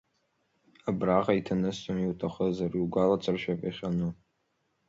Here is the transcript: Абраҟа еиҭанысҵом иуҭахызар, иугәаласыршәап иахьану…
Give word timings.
Абраҟа 0.89 1.33
еиҭанысҵом 1.35 1.97
иуҭахызар, 1.99 2.71
иугәаласыршәап 2.75 3.59
иахьану… 3.63 4.11